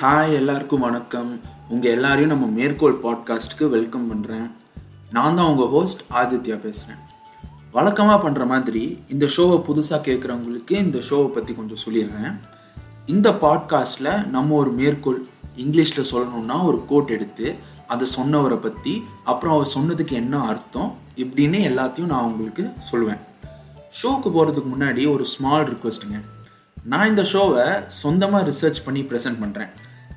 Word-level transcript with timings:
Hi 0.00 0.34
எல்லாருக்கும் 0.34 0.80
வணக்கம். 0.80 1.30
உங்கள் 1.68 1.90
எல்லாரையும் 1.90 2.30
நம்ம 2.32 2.46
மேற்கோள் 2.46 3.00
பாட்காஸ்ட்டுக்கு 3.02 3.66
வெல்கம் 3.68 4.04
பண்ணுறேன் 4.10 4.50
நான் 5.10 5.34
தான் 5.34 5.46
உங்கள் 5.46 5.66
ஹோஸ்ட் 5.66 6.02
ஆதித்யா 6.10 6.56
பேசுகிறேன் 6.60 7.00
வழக்கமாக 7.72 8.18
பண்ணுற 8.28 8.46
மாதிரி 8.46 8.82
இந்த 9.08 9.26
ஷோவை 9.36 9.56
புதுசாக 9.68 10.00
கேட்குறவங்களுக்கு 10.08 10.70
இந்த 10.70 10.98
ஷோவை 10.98 11.26
பற்றி 11.26 11.54
கொஞ்சம் 11.54 11.82
சொல்லிடுறேன். 11.86 12.36
இந்த 13.06 13.30
பாட்காஸ்ட்டில் 13.30 14.28
நம்ம 14.28 14.54
ஒரு 14.54 14.70
மேற்கோள் 14.70 15.18
இங்கிலீஷில் 15.56 16.10
சொல்லணும்னா 16.12 16.64
ஒரு 16.64 16.80
கோட் 16.86 17.10
எடுத்து 17.10 17.56
அதை 17.86 18.08
சொன்னவரை 18.16 18.60
பற்றி 18.60 19.02
அப்புறம் 19.24 19.54
அவர் 19.54 19.74
சொன்னதுக்கு 19.74 20.12
என்ன 20.12 20.44
அர்த்தம் 20.44 20.94
இப்படின்னு 21.16 21.60
எல்லாத்தையும் 21.72 22.12
நான் 22.14 22.24
உங்களுக்கு 22.24 22.70
சொல்லுவேன். 22.92 23.22
ஷோக்கு 24.02 24.30
போகிறதுக்கு 24.30 24.72
முன்னாடி 24.76 25.12
ஒரு 25.12 25.24
ஸ்மால் 25.24 25.68
ரிக்வெஸ்ட்டுங்க 25.74 26.20
நான் 26.84 27.08
இந்த 27.08 27.22
ஷோவை 27.32 27.82
சொந்தமாக 27.86 28.50
ரிசர்ச் 28.50 28.84
பண்ணி 28.84 29.00
ப்ரெசென்ட் 29.00 29.40
பண்ணுறேன் 29.40 29.72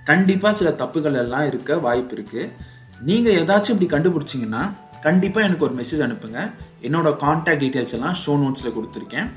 கண்டிப்பாக 0.10 0.56
சில 0.56 0.70
தப்புகள் 0.70 1.20
எல்லாம் 1.24 1.48
இருக்க 1.48 1.78
வாய்ப்பு 1.78 2.16
இருக்குது 2.16 2.50
நீங்கள் 3.02 3.34
ஏதாச்சும் 3.34 3.76
இப்படி 3.76 3.90
கண்டுபிடிச்சிங்கன்னா 3.96 4.64
கண்டிப்பாக 5.02 5.46
எனக்கு 5.48 5.66
ஒரு 5.66 5.76
மெசேஜ் 5.76 6.04
அனுப்புங்க. 6.06 6.40
என்னோட 6.82 7.16
காண்டாக்ட் 7.16 7.64
டீட்டெயில்ஸ் 7.64 7.96
எல்லாம் 7.98 8.16
ஷோ 8.26 8.34
நோட்ஸில் 8.44 8.76
கொடுத்துருக்கேன். 8.78 9.30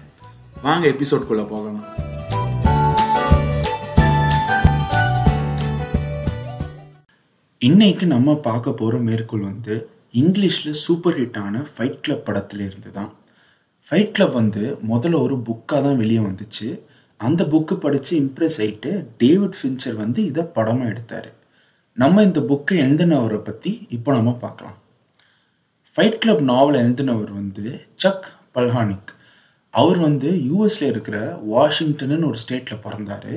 வாங்க 0.62 0.88
எபிசோட்குள்ளே 0.88 1.46
போகலாம். 1.46 1.84
இன்னைக்கு 7.58 8.06
நம்ம 8.06 8.36
பார்க்க 8.36 8.72
போகிற 8.72 8.98
மேற்கோள் 8.98 9.48
வந்து 9.50 9.88
இங்கிலீஷில் 10.12 10.80
சூப்பர் 10.84 11.20
ஹிட்டான 11.20 11.64
ஃபைட் 11.76 12.00
கிளப் 12.00 12.30
படத்துலேருந்து 12.30 12.90
தான். 12.92 13.12
ஃபைட் 13.86 14.10
கிளப் 14.10 14.32
வந்து 14.32 14.78
முதல்ல 14.88 15.20
ஒரு 15.20 15.36
புக்காக 15.46 15.82
தான் 15.86 15.96
வெளியே 15.96 16.18
வந்துச்சு. 16.18 16.68
அந்த 17.20 17.42
புக்கு 17.52 17.74
படித்து 17.84 18.12
இம்ப்ரெஸ் 18.20 18.58
ஆகிட்டு 18.64 18.90
டேவிட் 19.22 19.58
ஃபின்ச்சர் 19.58 19.96
வந்து 20.02 20.20
இதை 20.30 20.42
படமாக 20.56 20.90
எடுத்தார். 20.92 21.28
நம்ம 21.96 22.22
இந்த 22.28 22.40
புக்கை 22.50 22.76
எழுதினவரை 22.84 23.38
பற்றி 23.48 23.72
இப்போ 23.96 24.12
நம்ம 24.12 24.32
பார்க்கலாம். 24.44 24.78
ஃபைட் 25.92 26.20
கிளப் 26.22 26.44
நாவல் 26.52 26.80
எழுதினவர் 26.82 27.32
வந்து 27.40 27.64
சக் 28.02 28.26
பல்ஹானிக் 28.56 29.12
அவர் 29.74 29.98
வந்து 29.98 30.28
யூஎஸில் 30.50 30.90
இருக்கிற 30.92 31.18
வாஷிங்டன்னு 31.52 32.28
ஒரு 32.30 32.38
ஸ்டேட்டில் 32.42 32.84
பிறந்தார். 32.86 33.32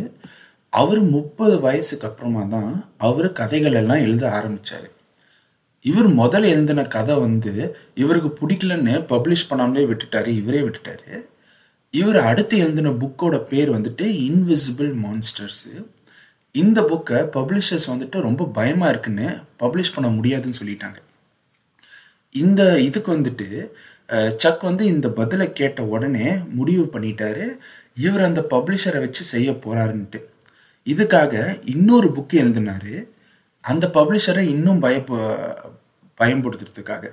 அவர் 0.74 1.02
முப்பது 1.16 1.56
வயசுக்கு 1.60 2.08
அப்புறமா 2.08 2.44
தான் 2.56 2.72
அவர் 3.08 3.28
கதைகள் 3.40 3.78
எல்லாம் 3.82 4.06
எழுத 4.08 4.24
ஆரம்பித்தார் 4.32 4.90
இவர் 5.86 6.10
முதல்ல 6.20 6.52
எழுதின 6.56 6.86
கதை 6.96 7.16
வந்து 7.26 7.52
இவருக்கு 8.04 8.30
பிடிக்கலன்னு 8.40 8.96
பப்ளிஷ் 9.12 9.50
பண்ணாமலே 9.50 9.84
விட்டுட்டார் 9.92 10.28
இவரே 10.40 10.62
விட்டுட்டார். 10.66 11.10
இவர் 12.00 12.20
அடுத்து 12.30 12.56
எழுதின 12.64 12.94
புக்கோட 13.02 13.36
பேர் 13.52 13.70
வந்துட்டு 13.76 14.06
இன்விசிபிள் 14.28 14.92
மான்ஸ்டர்ஸு 15.04 15.74
இந்த 16.62 16.80
புக்கை 16.92 17.20
பப்ளிஷர்ஸ் 17.36 17.92
வந்துட்டு 17.92 18.18
ரொம்ப 18.28 18.46
பயமாக 18.58 18.92
இருக்குன்னு 18.94 19.28
பப்ளிஷ் 19.62 19.94
பண்ண 19.96 20.08
முடியாதுன்னு 20.16 20.60
சொல்லிட்டாங்க. 20.62 21.00
இந்த 22.44 22.62
இதுக்கு 22.88 23.10
வந்துட்டு 23.18 23.48
சக் 24.44 24.64
வந்து 24.70 24.84
இந்த 24.94 25.08
பதிலை 25.20 25.46
கேட்ட 25.60 25.80
உடனே 25.94 26.28
முடிவு 26.58 26.84
பண்ணிட்டாரு. 26.94 27.46
இவர் 28.06 28.28
அந்த 28.30 28.42
பப்ளிஷரை 28.54 29.00
வச்சு 29.06 29.24
செய்ய 29.34 29.52
போகிறாருன்ட்டு 29.64 30.20
இதுக்காக 30.88 31.34
இன்னொரு 31.74 32.10
புக்கு 32.18 32.36
எழுதினாரு. 32.44 32.96
அந்த 33.64 33.86
பப்ளிஷரை 33.98 34.44
இன்னும் 34.56 34.84
பயப்ப 34.86 35.22
பயன்படுத்துறதுக்காக. 36.22 37.06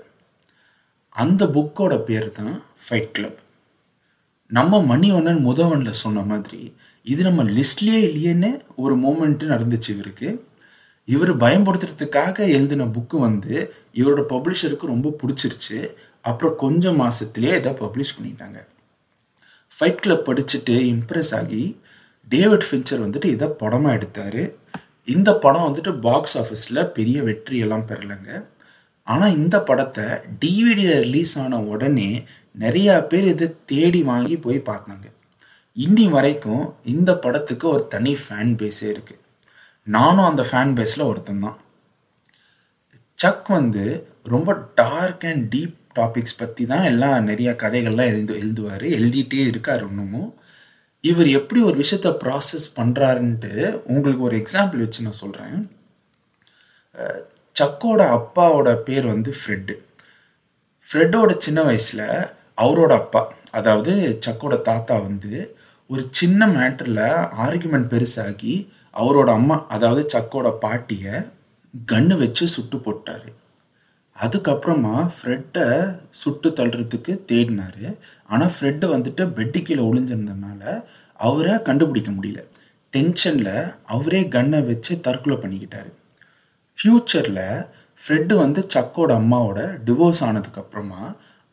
அந்த 1.22 1.42
புக்கோட 1.56 1.94
பேர் 2.10 2.28
தான் 2.38 2.55
ஃபைட் 2.84 3.14
கிளப் 3.16 3.40
நம்ம 4.56 4.97
மணிவண்ணன் 4.97 5.41
முதவனில் 5.48 6.00
சொன்ன 6.02 6.20
மாதிரி 6.20 6.60
இது 7.12 7.22
நம்ம 7.22 7.44
லிஸ்ட்லேயே 7.44 8.00
இல்லையேன்னு 8.08 8.50
ஒரு 8.77 8.94
மூமெண்ட்டு 8.98 9.46
நடந்துச்சு 9.52 9.91
இவருக்கு. 9.91 10.28
இவர் 11.08 11.33
பயன்படுத்துறதுக்காக 11.36 12.38
எழுதின 12.56 12.84
புக்கு 12.84 13.19
வந்து 13.19 13.55
இவரோட 13.95 14.23
பப்ளிஷருக்கு 14.28 14.86
ரொம்ப 14.86 15.17
பிடிச்சிருச்சு. 15.23 15.78
அப்புறம் 16.20 16.56
கொஞ்சம் 16.56 17.01
மாதத்துலேயே 17.01 17.55
இதை 17.56 17.73
பப்ளிஷ் 17.73 18.17
பண்ணிட்டாங்க. 18.18 18.58
ஃபைட் 19.77 20.02
கிளப் 20.05 20.30
படிச்சுட்டு 20.30 20.77
இம்ப்ரெஸ் 20.92 21.34
ஆகி 21.34 21.62
டேவிட் 22.28 22.67
ஃபின்ச்சர் 22.70 23.02
வந்துட்டு 23.05 23.24
இதை 23.24 23.48
படமாக 23.48 23.95
எடுத்தார். 23.95 24.42
இந்த 25.05 25.30
படம் 25.45 25.67
வந்துட்டு 25.68 25.92
பாக்ஸ் 26.01 26.36
ஆஃபீஸில் 26.39 26.86
பெரிய 26.98 27.23
வெற்றியெல்லாம் 27.23 27.89
பெறலைங்க. 27.89 28.30
ஆனால் 29.07 29.36
இந்த 29.36 29.57
படத்தை 29.61 30.05
டிவிடியில் 30.40 31.01
ரிலீஸ் 31.07 31.39
ஆன 31.39 31.58
உடனே 31.73 32.11
நிறையா 32.54 32.94
பேர் 33.10 33.26
இதை 33.34 33.46
தேடி 33.72 34.00
வாங்கி 34.10 34.36
போய் 34.44 34.58
பார்த்தாங்க. 34.70 35.06
இன்னி 35.76 36.06
வரைக்கும் 36.16 36.64
இந்த 36.94 37.10
படத்துக்கு 37.24 37.66
ஒரு 37.74 37.84
தனி 37.94 38.12
ஃபேன் 38.22 38.52
பேஸே 38.60 38.88
இருக்குது 38.94 39.22
நானும் 39.86 40.28
அந்த 40.30 40.42
ஃபேன் 40.50 40.74
பேஸில் 40.78 41.08
ஒருத்தன் 41.10 41.44
தான். 41.46 41.58
சக் 43.18 43.48
வந்து 43.58 43.84
ரொம்ப 44.34 44.50
டார்க் 44.80 45.24
அண்ட் 45.30 45.44
டீப் 45.54 45.76
டாபிக்ஸ் 45.98 46.38
பற்றி 46.40 46.62
தான் 46.72 46.86
எல்லாம் 46.90 47.28
நிறையா 47.30 47.52
கதைகள்லாம் 47.62 48.10
எழுது 48.12 48.34
எழுதுவார் 48.42 48.84
எழுதிட்டே 48.96 49.42
இருக்கார் 49.50 49.84
இன்னமும் 49.88 50.30
இவர் 51.04 51.28
எப்படி 51.38 51.60
ஒரு 51.62 51.76
விஷயத்த 51.82 52.10
ப்ராசஸ் 52.22 52.66
பண்ணுறாருன்ட்டு 52.78 53.52
உங்களுக்கு 53.94 54.22
ஒரு 54.28 54.36
எக்ஸாம்பிள் 54.42 54.82
வச்சு 54.84 55.06
நான் 55.06 55.22
சொல்கிறேன் 55.22 55.56
சக்கோட 57.56 58.02
அப்பாவோட 58.18 58.70
பேர் 58.82 59.06
வந்து 59.06 59.32
ஃப்ரெட்டு 59.40 59.74
ஃப்ரெட்டோட 60.86 61.32
சின்ன 61.38 61.60
வயசில் 61.62 62.06
அவரோட 62.58 62.92
அப்பா 63.02 63.22
அதாவது 63.50 63.92
சக்கோட 64.26 64.54
தாத்தா 64.62 64.96
வந்து 64.98 65.32
ஒரு 65.90 66.02
சின்ன 66.10 66.46
மேட்டரில் 66.46 67.06
ஆர்குமெண்ட் 67.46 67.90
பெருசாகி 67.92 68.54
அவரோட 68.94 69.30
அம்மா 69.38 69.56
அதாவது 69.68 70.02
சக்கோட 70.14 70.48
பாட்டியை 70.58 71.14
கன்று 71.74 72.16
வச்சு 72.16 72.44
சுட்டு 72.46 72.76
போட்டார். 72.78 73.28
அதுக்கப்புறமா 74.16 74.96
ஃப்ரெட்டை 75.14 75.66
சுட்டு 76.10 76.48
தள்ளுறதுக்கு 76.50 77.12
தேடினார். 77.30 77.86
ஆனால் 78.28 78.52
ஃப்ரெட்டு 78.54 78.86
வந்துட்டு 78.94 79.22
பெட்டு 79.38 79.60
கீழே 79.62 79.82
ஒளிஞ்சிருந்ததுனால 79.82 80.84
அவரை 81.20 81.62
கண்டுபிடிக்க 81.62 82.10
முடியல. 82.10 82.42
டென்ஷனில் 82.92 83.74
அவரே 83.94 84.20
கன்னை 84.34 84.60
வச்சு 84.70 85.00
தற்கொலை 85.00 85.36
பண்ணிக்கிட்டாரு. 85.42 85.90
ஃப்யூச்சரில் 86.76 87.46
ஃப்ரெட்டு 88.00 88.34
வந்து 88.34 88.60
சக்கோட 88.74 89.10
அம்மாவோட 89.22 89.60
டிவோர்ஸ் 89.86 90.22
ஆனதுக்கப்புறமா 90.28 91.02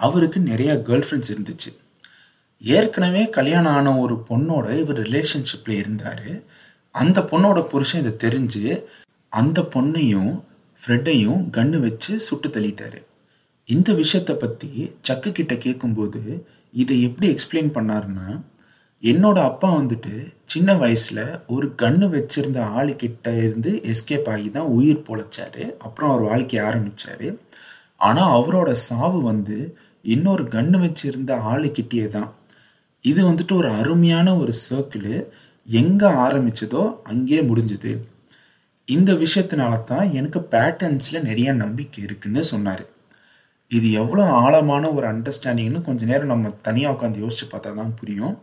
அவருக்கு 0.07 0.39
நிறையா 0.51 0.73
கேர்ள் 0.88 1.06
ஃப்ரெண்ட்ஸ் 1.06 1.34
இருந்துச்சு. 1.34 1.72
ஏற்கனவே 2.62 3.23
கல்யாணம் 3.38 3.75
ஆன 3.78 3.94
ஒரு 4.03 4.16
பொண்ணோட 4.29 4.66
இவர் 4.81 5.00
ரிலேஷன்ஷிப்பில் 5.07 5.79
இருந்தார். 5.81 6.29
அந்த 6.95 7.19
பொண்ணோட 7.31 7.59
புருஷன் 7.72 8.01
இதை 8.03 8.13
தெரிஞ்சு 8.25 8.63
அந்த 9.34 9.59
பொண்ணையும் 9.73 10.34
ஃப்ரெட்டையும் 10.79 11.41
கன்று 11.50 11.79
வச்சு 11.79 12.13
சுட்டு 12.28 12.50
தள்ளிட்டாரு. 12.50 13.00
இந்த 13.69 13.89
விஷயத்தை 14.01 14.35
பற்றி 14.35 14.69
சக்கு 15.07 15.29
கிட்ட 15.31 15.53
கேட்கும்போது 15.66 16.22
இதை 16.73 16.95
எப்படி 17.07 17.28
எக்ஸ்பிளைன் 17.33 17.75
பண்ணாருன்னா 17.75 18.29
என்னோட 19.03 19.38
அப்பா 19.50 19.68
வந்துட்டு 19.78 20.13
சின்ன 20.45 20.73
வயசில் 20.81 21.22
ஒரு 21.53 21.68
கன்று 21.81 22.07
வச்சிருந்த 22.16 22.59
ஆளுக்கிட்ட 22.79 23.28
இருந்து 23.44 23.72
எஸ்கேப் 23.91 24.29
ஆகி 24.33 24.50
தான் 24.51 24.73
உயிர் 24.78 25.06
பொழைச்சாரு. 25.07 25.63
அப்புறம் 25.85 26.12
அவர் 26.12 26.28
வாழ்க்கைய 26.29 26.62
ஆரம்பித்தார் 26.69 27.29
ஆனால் 28.07 28.33
அவரோட 28.38 28.69
சாவு 28.88 29.19
வந்து 29.22 29.57
இன்னொரு 30.03 30.44
கன்று 30.56 30.78
வச்சிருந்த 30.84 31.31
ஆளுக்கிட்டே 31.51 32.06
தான் 32.17 32.29
இது 33.06 33.22
வந்துட்டு 33.28 33.53
ஒரு 33.59 33.69
அருமையான 33.81 34.28
ஒரு 34.41 34.53
சர்க்கிள். 34.67 35.12
எங்கே 35.67 36.09
ஆரம்பிச்சதோ 36.25 36.84
அங்கேயே 37.12 37.41
முடிஞ்சுது. 37.50 37.91
இந்த 38.88 39.12
விஷயத்தினால 39.23 39.73
தான் 39.91 40.07
எனக்கு 40.19 40.39
பேட்டர்ன்ஸில் 40.53 41.25
நிறைய 41.29 41.50
நம்பிக்கை 41.63 42.00
இருக்குன்னு 42.07 42.41
சொன்னார். 42.53 42.84
இது 43.72 43.88
எவ்வளோ 44.01 44.23
ஆழமான 44.44 44.84
ஒரு 44.97 45.06
அண்டர்ஸ்டாண்டிங்னு 45.12 45.81
கொஞ்சம் 45.88 46.12
நேரம் 46.12 46.31
நம்ம 46.33 46.51
தனியாக 46.68 46.95
உட்காந்து 46.95 47.23
யோசிச்சு 47.25 47.47
பார்த்தா 47.53 47.72
தான் 47.79 47.95
புரியும். 48.00 48.35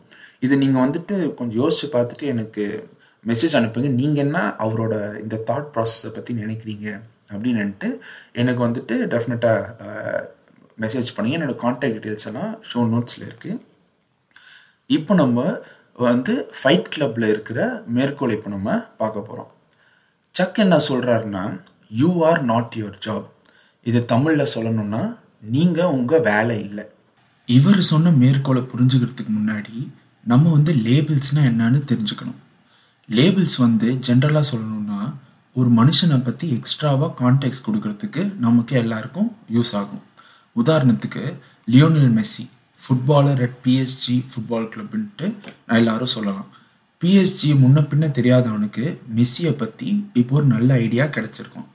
இது 0.47 0.55
நீங்கள் 0.63 0.85
வந்துட்டு 0.85 1.17
கொஞ்சம் 1.39 1.61
யோசிச்சு 1.63 1.89
பார்த்துட்டு 1.97 2.27
எனக்கு 2.35 2.65
மெசேஜ் 3.25 3.57
அனுப்புங்க. 3.59 3.91
நீங்கள் 4.01 4.25
என்ன 4.27 4.39
அவரோட 4.65 4.95
இந்த 5.25 5.37
தாட் 5.51 5.71
ப்ராசஸை 5.75 6.11
பற்றி 6.17 6.35
நினைக்கிறீங்க? 6.43 6.89
அப்படின்னுட்டு 7.33 7.89
எனக்கு 8.41 8.61
வந்துட்டு 8.67 8.95
டெஃபினட்டாக 9.15 10.23
மெசேஜ் 10.83 11.15
பண்ணி 11.17 11.31
என்னோடய 11.37 11.59
காண்டாக்ட் 11.65 11.97
டீட்டெயில்ஸ் 11.97 12.29
எல்லாம் 12.31 12.53
ஷோ 12.71 12.81
நோட்ஸில் 12.95 13.27
இருக்குது 13.29 13.61
இப்போ 14.97 15.15
நம்ம 15.23 15.47
வந்து 16.09 16.35
ஃபைட் 16.59 16.91
கிளப்பில் 16.95 17.31
இருக்கிற 17.35 17.61
மேற்கோள் 17.97 18.35
இப்போ 18.37 18.51
நம்ம 18.57 18.77
பார்க்க 19.01 19.29
போகிறோம் 19.29 19.51
சக் 20.35 20.61
என்ன 20.65 20.77
சொல்கிறாருன்னா 20.89 21.45
you 22.03 22.11
are 22.29 22.43
not 22.51 22.77
your 22.81 22.99
job 23.07 23.27
இது 23.87 24.01
தமிழில் 24.13 24.53
சொல்லணும்னா 24.55 25.03
நீங்கள் 25.55 25.93
உங்கள் 25.97 26.25
வேலை 26.31 26.57
இல்லை. 26.67 26.85
இவர் 27.49 27.81
சொன்ன 27.91 28.11
மேற்கோளை 28.23 28.63
புரிஞ்சுக்கிறதுக்கு 28.73 29.33
முன்னாடி 29.37 29.77
நம்ம 30.31 30.51
வந்து 30.57 30.73
லேபிள்ஸ்னால் 30.87 31.49
என்னன்னு 31.51 31.81
தெரிஞ்சுக்கணும். 31.91 32.41
லேபிள்ஸ் 33.09 33.59
வந்து 33.67 33.89
ஜென்ரலாக 34.09 34.45
சொல்லணும்னா 34.53 35.01
ஒரு 35.59 35.71
மனுஷனை 35.79 36.19
பற்றி 36.27 36.47
எக்ஸ்ட்ராவாக 36.57 37.15
கான்டெக்ட் 37.21 37.67
கொடுக்கறதுக்கு 37.67 38.23
நமக்கு 38.47 38.75
எல்லாருக்கும் 38.83 39.31
யூஸ் 39.57 39.73
ஆகும். 39.81 40.03
உதாரணத்துக்கு 40.63 41.23
Lionel 41.73 42.13
Messi 42.19 42.45
footballer 42.83 43.41
at 43.47 43.59
PSG 43.65 44.17
football 44.31 44.69
கிளப்ன்ட்டு 44.75 45.27
நான் 45.67 45.81
எல்லாரும் 45.83 46.15
சொல்லலாம். 46.15 46.49
பிஎஸ்ஜி 47.03 47.51
முன்ன 47.63 47.79
பின்ன 47.91 48.05
தெரியாதவனுக்கு 48.19 48.85
மெஸ்ஸியை 49.17 49.53
பற்றி 49.63 49.89
இப்போ 50.21 50.37
ஒரு 50.39 50.47
நல்ல 50.55 50.71
ஐடியா 50.87 51.05
கிடச்சிருக்கும். 51.17 51.69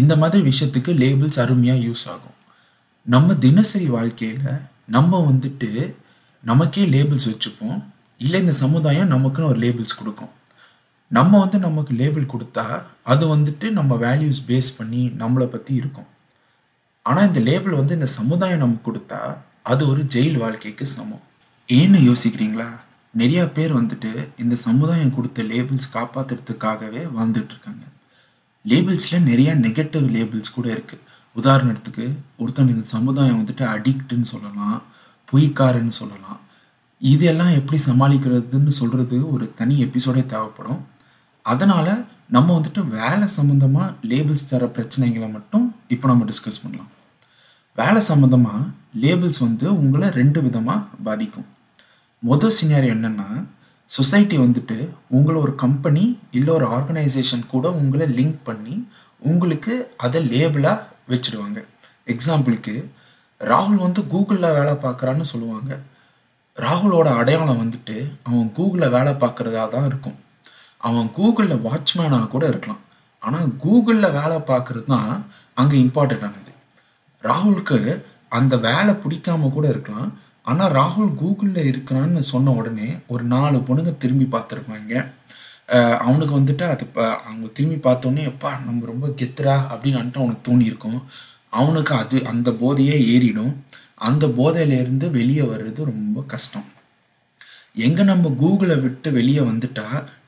இந்த 0.00 0.12
மாதிரி 0.20 0.42
விஷயத்துக்கு 0.50 0.92
லேபிள்ஸ் 1.02 1.40
அருமையாக 1.42 1.84
யூஸ் 1.88 2.04
ஆகும். 2.12 2.38
நம்ம 3.06 3.34
தினசரி 3.46 3.88
வாழ்க்கையில் 3.96 4.62
நம்ம 4.94 5.20
வந்துட்டு 5.30 5.70
நமக்கே 6.44 6.84
லேபிள்ஸ் 6.94 7.28
வச்சுப்போம். 7.32 7.78
இல்லை 8.24 8.38
இந்த 8.44 8.54
சமுதாயம் 8.62 9.12
நமக்குன்னு 9.14 9.50
ஒரு 9.52 9.60
லேபிள்ஸ் 9.64 9.98
கொடுக்கும். 10.00 10.32
நம்ம 11.10 11.38
வந்து 11.42 11.58
நமக்கு 11.58 11.92
லேபிள் 12.00 12.32
கொடுத்தா 12.32 12.64
அது 13.12 13.24
வந்துட்டு 13.34 13.66
நம்ம 13.78 13.96
வேல்யூஸ் 14.06 14.40
பேஸ் 14.48 14.70
பண்ணி 14.78 15.02
நம்மளை 15.22 15.46
பற்றி 15.54 15.72
இருக்கும். 15.80 16.08
ஆனால் 17.08 17.26
இந்த 17.28 17.40
லேபிள் 17.48 17.78
வந்து 17.80 17.94
இந்த 17.94 18.08
சமுதாயம் 18.18 18.62
நமக்கு 18.64 18.86
கொடுத்தா 18.88 19.20
அது 19.72 19.82
ஒரு 19.88 20.02
ஜெயில் 20.14 20.38
வாழ்க்கைக்கு 20.42 20.86
சமம். 20.86 21.24
ஏன்னு 21.68 21.98
யோசிக்கிறீங்களா? 22.10 22.68
நிறையா 23.20 23.42
பேர் 23.56 23.72
வந்துட்டு 23.80 24.10
இந்த 24.42 24.54
சமுதாயம் 24.66 25.12
கொடுத்த 25.16 25.42
லேபிள்ஸ் 25.50 25.88
காப்பாற்றுறதுக்காகவே 25.96 27.02
வாழ்ந்துட்டுருக்காங்க 27.16 27.84
லேபிள்ஸில் 28.70 29.26
நிறையா 29.30 29.52
நெகட்டிவ் 29.66 30.06
லேபிள்ஸ் 30.16 30.54
கூட 30.56 30.66
இருக்குது 30.74 31.02
உதாரணத்துக்கு 31.36 32.04
ஒருத்தன் 32.42 32.72
இந்த 32.74 32.86
சமுதாயம் 32.96 33.38
வந்துட்டு 33.40 33.64
அடிக்ட்டுன்னு 33.74 34.28
சொல்லலாம் 34.32 34.76
பொய்க்காரன்னு 35.28 35.94
சொல்லலாம். 36.00 36.40
இதெல்லாம் 37.00 37.54
எப்படி 37.60 37.78
சமாளிக்கிறதுன்னு 37.86 38.72
சொல்கிறது 38.80 39.16
ஒரு 39.34 39.46
தனி 39.60 39.74
எபிசோடே 39.84 40.22
தேவைப்படும். 40.34 40.82
அதனால் 41.52 41.92
நம்ம 42.36 42.48
வந்துட்டு 42.58 42.82
வேலை 42.98 43.26
சம்மந்தமாக 43.38 43.94
லேபிள்ஸ் 44.10 44.50
தர 44.50 44.64
பிரச்சனைகளை 44.76 45.28
மட்டும் 45.36 45.66
இப்போ 45.94 46.08
நம்ம 46.08 46.26
டிஸ்கஸ் 46.30 46.62
பண்ணலாம். 46.62 46.90
வேலை 47.78 48.00
சம்மந்தமாக 48.08 48.58
லேபிள்ஸ் 49.02 49.40
வந்து 49.44 49.66
உங்களை 49.82 50.08
ரெண்டு 50.18 50.38
விதமாக 50.42 50.98
பாதிக்கும். 51.06 51.46
மொதல் 52.28 52.56
சினாரி 52.58 52.88
என்னென்னா 52.96 53.28
சொசைட்டி 53.90 54.36
வந்துட்டு 54.42 54.76
உங்களை 55.16 55.38
ஒரு 55.44 55.54
கம்பெனி 55.62 56.04
இல்லை 56.38 56.52
ஒரு 56.58 56.66
ஆர்கனைசேஷன் 56.76 57.42
கூட 57.54 57.66
உங்களை 57.80 58.06
லிங்க் 58.18 58.38
பண்ணி 58.48 58.76
உங்களுக்கு 59.30 59.74
அதை 60.04 60.20
லேபிளாக 60.34 60.86
வச்சுடுவாங்க. 61.12 61.58
எக்ஸாம்பிளுக்கு 62.14 62.74
ராகுல் 63.50 63.84
வந்து 63.86 64.00
கூகுளில் 64.12 64.56
வேலை 64.58 64.74
பார்க்குறான்னு 64.86 65.26
சொல்லுவாங்க. 65.32 65.72
ராகுலோட 66.64 67.08
அடையாளம் 67.20 67.62
வந்துட்டு 67.62 67.96
அவன் 68.28 68.48
கூகுளில் 68.56 68.94
வேலை 68.96 69.12
பார்க்குறதா 69.22 69.62
தான் 69.74 69.88
இருக்கும். 69.90 70.18
அவன் 70.88 71.08
கூகுளில் 71.18 71.64
வாட்ச்மேனாக 71.66 72.30
கூட 72.34 72.44
இருக்கலாம். 72.52 72.82
ஆனால் 73.26 73.48
கூகுளில் 73.64 74.16
வேலை 74.20 74.38
பார்க்குறது 74.50 74.88
தான் 74.94 75.12
அங்கே 75.60 75.76
இம்பார்ட்டண்ட் 75.84 76.26
ஆனது. 76.28 76.43
ராகுலுக்கு 77.28 77.78
அந்த 78.38 78.54
வேலை 78.68 78.92
பிடிக்காம 79.02 79.50
கூட 79.56 79.66
இருக்கலாம். 79.74 80.10
ஆனால் 80.50 80.72
ராகுல் 80.78 81.12
கூகுளில் 81.20 81.68
இருக்கிறான்னு 81.70 82.22
சொன்ன 82.30 82.54
உடனே 82.60 82.88
ஒரு 83.12 83.24
நாலு 83.34 83.58
பொண்ணுங்க 83.68 83.92
திரும்பி 84.02 84.26
பார்த்துருப்பாங்க. 84.32 84.92
அவனுக்கு 86.06 86.34
வந்துட்டு 86.38 86.64
அது 86.72 86.84
அவங்க 87.28 87.46
திரும்பி 87.58 87.78
பார்த்தோன்னே 87.86 88.24
எப்பா 88.32 88.50
நம்ம 88.66 88.86
ரொம்ப 88.92 89.06
கெத்துரா 89.20 89.54
அப்படின்னு 89.70 90.00
அவனுக்கு 90.22 90.48
தோணியிருக்கும். 90.50 90.98
அவனுக்கு 91.60 91.92
அது 92.02 92.16
அந்த 92.32 92.50
போதையே 92.62 92.96
ஏறிடும். 93.14 93.52
அந்த 94.08 94.24
போதையிலேருந்து 94.38 95.06
வெளியே 95.18 95.44
வர்றது 95.52 95.90
ரொம்ப 95.92 96.24
கஷ்டம். 96.32 96.66
எங்கே 97.74 98.02
நம்ம 98.10 98.30
கூகுளை 98.40 98.74
விட்டு 98.82 99.08
வெளியே 99.16 99.42
வந்துட்டா 99.48 99.84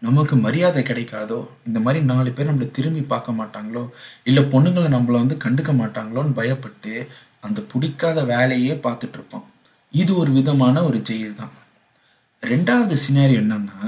நமக்கு 0.06 0.34
மரியாதை 0.44 0.80
கிடைக்காதோ? 0.86 1.36
இந்த 1.68 1.78
மாதிரி 1.84 2.00
நாலு 2.08 2.30
பேர் 2.36 2.48
நம்மளை 2.48 2.66
திரும்பி 2.78 3.02
பார்க்க 3.12 3.32
மாட்டாங்களோ? 3.40 3.82
இல்லை 4.28 4.42
பொண்ணுங்களை 4.54 4.88
நம்மளை 4.94 5.18
வந்து 5.22 5.36
கண்டுக்க 5.44 5.72
மாட்டாங்களோன்னு 5.80 6.32
பயப்பட்டு 6.38 6.92
அந்த 7.46 7.60
பிடிக்காத 7.72 8.24
வேலையே 8.32 8.72
பார்த்துட்டு 8.86 9.16
இருப்போம். 9.18 9.44
இது 9.94 10.12
ஒரு 10.22 10.32
விதமான 10.38 10.82
ஒரு 10.88 10.98
ஜெயில் 11.10 11.38
தான். 11.42 11.52
ரெண்டாவது 12.42 12.96
சினாரி 13.04 13.36
என்னன்னா 13.42 13.78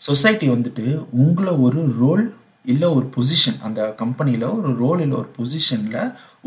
சொசைட்டி 0.00 0.48
வந்துட்டு 0.54 0.86
உங்களை 1.24 1.54
ஒரு 1.66 1.82
ரோல் 2.00 2.24
இல்லை 2.64 2.88
ஒரு 2.96 3.06
பொசிஷன் 3.16 3.60
அந்த 3.66 3.80
கம்பெனியில் 4.02 4.48
ஒரு 4.58 4.72
ரோல் 4.82 5.02
இல்லை 5.04 5.18
ஒரு 5.22 5.30
பொசிஷனில் 5.38 6.00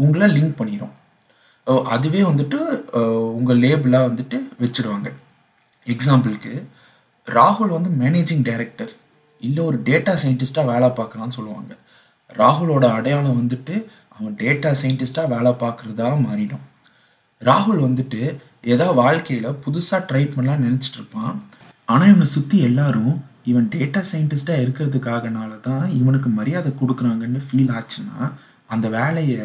உங்களை 0.05 0.27
லிங்க் 0.35 0.59
பண்ணிடும் 0.61 0.95
அதுவே 1.95 2.23
வந்துட்டு 2.31 2.59
உங்கள் 3.37 3.63
லேபிளாக 3.63 4.09
வந்துட்டு 4.09 4.37
வச்சுடுவாங்க 4.63 5.09
எக்ஸாம்பிளுக்கு 5.93 6.53
ராகுல் 7.27 7.75
வந்து 7.75 7.91
மேனேஜிங் 8.01 8.43
டைரக்டர் 8.49 8.91
இல்லை 9.41 9.61
ஒரு 9.69 9.77
டேட்டா 9.89 10.13
சயின்டிஸ்ட்டாக 10.23 10.71
வேலை 10.71 10.87
பார்க்கலான்னு 10.99 11.37
சொல்லுவாங்க. 11.37 11.73
ராகுலோட 12.39 12.85
அடையாளம் 12.97 13.39
வந்துட்டு 13.41 13.75
அவன் 14.15 14.33
டேட்டா 14.43 14.69
சயின்டிஸ்ட்டாக 14.81 15.31
வேலை 15.35 15.51
பார்க்குறதா 15.63 16.07
மாறிடும். 16.27 16.65
ராகுல் 17.41 17.81
வந்துட்டு 17.87 18.21
ஏதோ 18.73 18.85
வாழ்க்கையில் 19.01 19.59
புதுசாக 19.65 19.99
ட்ரை 20.09 20.23
பண்ணலாம் 20.33 20.65
நினச்சிட்டு 20.67 20.99
இருப்பான். 20.99 21.35
ஆனால் 21.91 22.09
இவனை 22.11 22.27
சுற்றி 22.35 22.57
எல்லாரும் 22.69 23.13
இவன் 23.51 23.67
டேட்டா 23.75 24.01
சயின்டிஸ்ட்டாக 24.11 24.63
இருக்கிறதுக்காகனால 24.65 25.51
தான் 25.67 25.85
இவனுக்கு 25.99 26.29
மரியாதை 26.39 26.71
கொடுக்குறாங்கன்னு 26.79 27.41
ஃபீல் 27.47 27.71
ஆச்சுன்னா 27.77 28.17
அந்த 28.75 28.87
வேலையை 28.97 29.43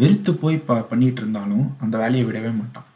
வெறுத்து 0.00 0.32
போய் 0.42 0.64
ப 0.68 0.76
பண்ணிகிட்டு 0.90 1.22
இருந்தாலும் 1.22 1.66
அந்த 1.84 1.94
வேலையை 2.02 2.24
விடவே 2.26 2.52
மாட்டான். 2.58 2.86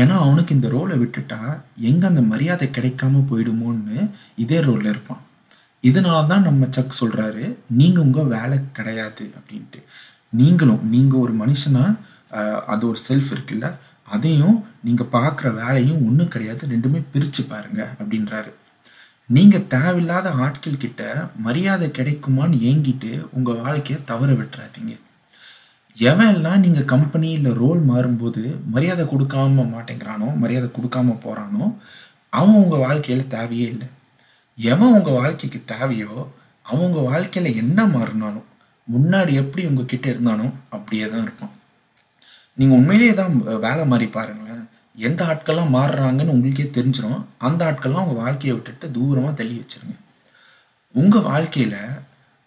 ஏன்னா 0.00 0.14
அவனுக்கு 0.24 0.54
இந்த 0.56 0.68
ரோலை 0.74 0.96
விட்டுட்டா 1.02 1.40
எங்கே 1.88 2.06
அந்த 2.10 2.22
மரியாதை 2.32 2.66
கிடைக்காம 2.76 3.22
போயிடுமோன்னு 3.30 3.98
இதே 4.44 4.58
ரோலில் 4.66 4.92
இருப்பான். 4.92 5.22
இதனால 5.88 6.20
தான் 6.32 6.46
நம்ம 6.48 6.66
சக் 6.76 7.00
சொல்கிறாரு 7.00 7.44
நீங்கள் 7.80 8.04
உங்கள் 8.06 8.30
வேலை 8.36 8.58
கிடையாது 8.78 9.24
அப்படின்ட்டு. 9.38 9.80
நீங்களும் 10.40 10.82
நீங்கள் 10.94 11.22
ஒரு 11.24 11.34
மனுஷனாக 11.42 11.98
அது 12.72 12.84
ஒரு 12.90 13.00
செல்ஃப் 13.08 13.30
இருக்குல்ல 13.34 13.66
அதையும் 14.14 14.56
நீங்கள் 14.86 15.12
பார்க்குற 15.16 15.48
வேலையும் 15.62 16.02
ஒன்றும் 16.08 16.32
கிடையாது 16.34 16.62
ரெண்டுமே 16.72 17.00
பிரித்து 17.12 17.42
பாருங்க 17.52 17.80
அப்படின்றாரு. 18.00 18.50
நீங்கள் 19.36 19.68
தேவையில்லாத 19.74 20.28
ஆட்கள் 20.44 20.82
கிட்ட 20.84 21.02
மரியாதை 21.46 21.88
கிடைக்குமான்னு 21.98 22.62
ஏங்கிட்டு 22.70 23.12
உங்கள் 23.36 23.62
வாழ்க்கையை 23.64 23.98
தவற 24.10 24.30
விட்டுறாதீங்க. 24.40 24.94
எவன்லாம் 25.96 26.62
நீங்கள் 26.64 26.90
கம்பெனி 26.92 27.28
இல்லை 27.36 27.52
ரோல் 27.60 27.80
மாறும்போது 27.90 28.42
மரியாதை 28.72 29.04
கொடுக்காம 29.12 29.64
மாட்டேங்கிறானோ 29.74 30.28
மரியாதை 30.42 30.68
கொடுக்காம 30.76 31.14
போகிறானோ 31.24 31.66
அவன் 32.38 32.60
உங்கள் 32.62 32.82
வாழ்க்கையில் 32.86 33.30
தேவையே 33.34 33.66
இல்லை. 33.72 33.88
எவன் 34.58 34.94
உங்கள் 34.96 35.18
வாழ்க்கைக்கு 35.20 35.60
தேவையோ 35.72 36.12
அவன் 36.68 36.84
உங்கள் 36.86 37.08
வாழ்க்கையில் 37.10 37.58
என்ன 37.62 37.78
மாறினாலும் 37.94 38.46
முன்னாடி 38.88 39.32
எப்படி 39.42 39.62
உங்ககிட்ட 39.68 40.06
இருந்தானோ 40.14 40.46
அப்படியே 40.76 41.06
தான் 41.12 41.24
இருப்பான். 41.26 41.54
நீங்கள் 42.58 42.78
உண்மையிலேயே 42.78 43.14
தான் 43.14 43.32
வேலை 43.66 43.84
மாறி 43.92 44.06
பாருங்களேன். 44.18 44.64
எந்த 44.96 45.20
ஆட்கள்லாம் 45.32 45.74
மாறுறாங்கன்னு 45.78 46.34
உங்களுக்கே 46.34 46.66
தெரிஞ்சிடும் 46.76 47.24
அந்த 47.46 47.60
ஆட்கள்லாம் 47.70 48.04
உங்கள் 48.06 48.22
வாழ்க்கையை 48.24 48.54
விட்டுட்டு 48.56 48.88
தூரமாக 48.98 49.34
தள்ளி 49.40 49.56
வச்சுருங்க. 49.60 49.96
உங்கள் 50.94 51.28
வாழ்க்கையில் 51.30 51.80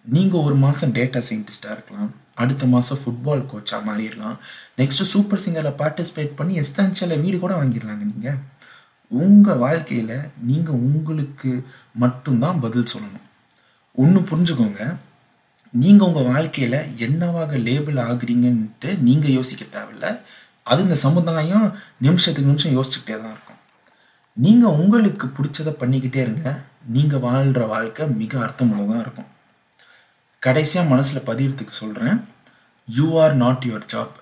நீங்கள் 0.05 0.45
ஒரு 0.47 0.55
மாதம் 0.65 0.95
டேட்டா 0.99 1.19
சயின்டிஸ்டாக 1.29 1.75
இருக்கலாம். 1.77 2.11
அடுத்த 2.43 2.65
மாதம் 2.73 3.01
ஃபுட்பால் 3.01 3.43
கோச்சாக 3.51 3.81
மாறிடலாம். 3.87 4.37
நெக்ஸ்ட்டு 4.79 5.11
சூப்பர் 5.13 5.43
சிங்கரில் 5.43 5.77
பார்ட்டிசிபேட் 5.81 6.37
பண்ணி 6.39 6.53
எஸ்தான்சியில் 6.63 7.21
வீடு 7.23 7.37
கூட 7.43 7.53
வாங்கிடலாங்க 7.61 8.05
நீங்கள் 8.13 8.39
உங்கள் 9.11 9.61
வாழ்க்கையில் 9.65 10.17
நீங்கள் 10.49 10.81
உங்களுக்கு 10.87 11.51
மட்டும்தான் 12.03 12.59
பதில் 12.65 12.91
சொல்லணும். 12.93 13.25
ஒன்று 14.01 14.19
புரிஞ்சுக்கோங்க. 14.31 14.81
நீங்கள் 15.81 16.07
உங்கள் 16.09 16.29
வாழ்க்கையில் 16.33 16.77
என்னவாக 17.05 17.57
லேபிள் 17.67 17.99
ஆகுறீங்கன்ட்டு 18.09 18.91
நீங்கள் 19.07 19.35
யோசிக்க 19.37 19.63
தேவையில்ல. 19.77 20.07
அது 20.71 20.79
இந்த 20.85 20.97
சமுதாயம் 21.05 21.65
நிமிஷத்துக்கு 22.07 22.51
நிமிஷம் 22.51 22.75
யோசிச்சுக்கிட்டே 22.77 23.17
தான் 23.21 23.33
இருக்கும். 23.35 23.59
நீங்கள் 24.45 24.77
உங்களுக்கு 24.81 25.27
பிடிச்சதை 25.37 25.73
பண்ணிக்கிட்டே 25.81 26.21
இருங்க. 26.25 26.49
நீங்கள் 26.95 27.23
வாழ்கிற 27.27 27.65
வாழ்க்கை 27.75 28.03
மிக 28.21 28.33
அர்த்தமுள்ளதாக 28.45 29.03
இருக்கும். 29.05 29.29
கடைசியாக 30.39 30.89
மனசில் 30.89 31.27
பதியறதுக்கு 31.27 31.75
சொல்கிறேன் 31.81 32.17
you 32.87 33.07
are 33.21 33.35
not 33.35 33.65
your 33.67 33.87
job 33.93 34.15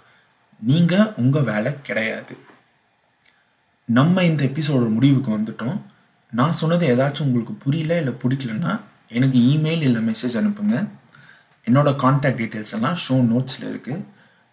நீங்கள் 0.60 1.12
உங்கள் 1.16 1.44
வேலை 1.44 1.82
கிடையாது. 1.82 2.38
நம்ம 3.86 4.24
இந்த 4.24 4.44
எபிசோட 4.44 4.90
முடிவுக்கு 4.90 5.32
வந்துட்டோம். 5.38 5.78
நான் 6.32 6.54
சொன்னது 6.54 6.96
ஏதாச்சும் 6.96 7.28
உங்களுக்கு 7.28 7.54
புரியல 7.54 7.98
இல்லை 7.98 8.14
பிடிக்கலன்னா 8.14 8.80
எனக்கு 9.08 9.40
இமெயில் 9.40 9.82
இல்லை 9.82 10.02
மெசேஜ் 10.08 10.38
அனுப்புங்க. 10.40 10.88
என்னோட 11.68 11.96
காண்டாக்ட் 11.96 12.42
டீட்டெயில்ஸ் 12.42 12.74
எல்லாம் 12.74 12.98
ஷோ 13.04 13.16
நோட்ஸில் 13.32 13.68
இருக்குது 13.70 14.04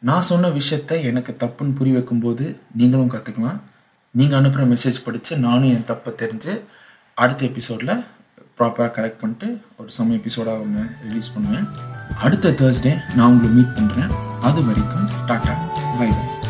நான் 0.03 0.23
சொன்ன 0.23 0.49
விஷயத்த 0.49 1.03
எனக்கு 1.05 1.33
தப்புன்னு 1.39 1.77
புரிய 1.77 1.95
வைக்கும்போது 1.95 2.61
நீங்களும் 2.75 3.11
கற்றுக்கலாம் 3.11 3.61
நீங்கள் 4.11 4.39
அனுப்புகிற 4.39 4.65
மெசேஜ் 4.73 5.05
படித்து 5.05 5.37
நானும் 5.37 5.73
என் 5.75 5.89
தப்பை 5.89 6.11
தெரிஞ்சு 6.23 6.53
அடுத்த 7.15 7.45
எபிசோடில் 7.47 8.05
ப்ராப்பராக 8.59 8.91
கரெக்ட் 8.97 9.21
பண்ணிட்டு 9.21 9.49
ஒரு 9.77 9.91
சம 9.91 10.15
எபிசோடாக 10.15 10.61
ஒன்று 10.61 10.83
ரிலீஸ் 11.09 11.35
பண்ணுவேன். 11.35 11.67
அடுத்த 12.21 12.51
தேர்ஸ்டே 12.51 12.93
நான் 13.15 13.31
உங்களை 13.31 13.51
மீட் 13.51 13.77
பண்ணுறேன் 13.77 14.13
அது 14.41 14.65
வரைக்கும் 14.65 15.09
டாட்டா 15.29 15.55
பை 15.99 16.09
பை 16.09 16.44